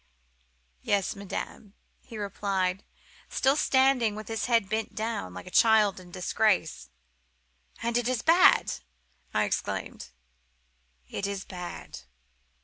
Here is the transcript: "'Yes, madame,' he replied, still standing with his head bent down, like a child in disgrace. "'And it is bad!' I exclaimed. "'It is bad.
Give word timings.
"'Yes, 0.81 1.15
madame,' 1.15 1.75
he 1.99 2.17
replied, 2.17 2.83
still 3.29 3.55
standing 3.55 4.15
with 4.15 4.29
his 4.29 4.45
head 4.45 4.67
bent 4.67 4.95
down, 4.95 5.31
like 5.35 5.45
a 5.45 5.51
child 5.51 5.99
in 5.99 6.09
disgrace. 6.09 6.89
"'And 7.83 7.95
it 7.99 8.07
is 8.09 8.23
bad!' 8.23 8.79
I 9.31 9.43
exclaimed. 9.43 10.09
"'It 11.07 11.27
is 11.27 11.45
bad. 11.45 11.99